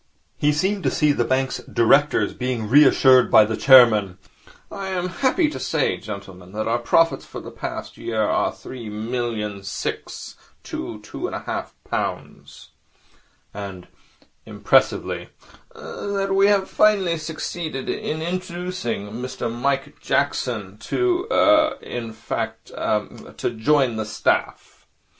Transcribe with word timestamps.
He 0.35 0.51
seemed 0.51 0.81
to 0.85 0.89
see 0.89 1.11
the 1.11 1.23
bank's 1.23 1.57
directors 1.59 2.33
being 2.33 2.67
reassured 2.67 3.29
by 3.29 3.45
the 3.45 3.55
chairman. 3.55 4.17
('I 4.71 4.87
am 4.87 5.09
happy 5.09 5.47
to 5.51 5.59
say, 5.59 5.97
gentlemen, 5.97 6.53
that 6.53 6.67
our 6.67 6.79
profits 6.79 7.23
for 7.23 7.39
the 7.39 7.51
past 7.51 7.97
year 7.97 8.23
are 8.23 8.51
3,000,006 8.51 10.37
2 10.63 11.01
2 11.01 11.17
1/2 11.19 11.65
pounds 11.87 12.47
(cheers) 12.49 12.69
and' 13.53 13.87
impressively 14.47 15.29
'that 15.75 16.33
we 16.33 16.47
have 16.47 16.67
finally 16.67 17.19
succeeded 17.19 17.87
in 17.87 18.23
inducing 18.23 19.11
Mr 19.11 19.53
Mike 19.53 19.99
Jackson 20.01 20.79
(sensation) 20.81 20.97
to 20.97 21.27
er 21.29 21.77
in 21.83 22.11
fact, 22.11 22.69
to 22.69 23.51
join 23.55 23.97
the 23.97 24.05
staff!' 24.07 24.87